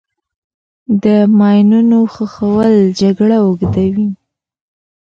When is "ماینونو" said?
1.37-1.99